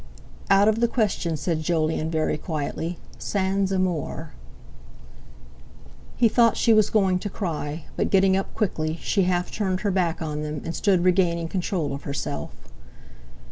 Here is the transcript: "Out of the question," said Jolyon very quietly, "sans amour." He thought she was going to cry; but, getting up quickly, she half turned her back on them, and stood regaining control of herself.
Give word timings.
"Out 0.49 0.67
of 0.67 0.79
the 0.79 0.87
question," 0.87 1.37
said 1.37 1.61
Jolyon 1.61 2.09
very 2.09 2.35
quietly, 2.35 2.97
"sans 3.19 3.71
amour." 3.71 4.31
He 6.17 6.27
thought 6.27 6.57
she 6.57 6.73
was 6.73 6.89
going 6.89 7.19
to 7.19 7.29
cry; 7.29 7.85
but, 7.95 8.09
getting 8.09 8.35
up 8.35 8.51
quickly, 8.55 8.97
she 9.03 9.25
half 9.25 9.51
turned 9.51 9.81
her 9.81 9.91
back 9.91 10.19
on 10.19 10.41
them, 10.41 10.59
and 10.65 10.75
stood 10.75 11.03
regaining 11.03 11.47
control 11.49 11.93
of 11.93 12.01
herself. 12.05 12.49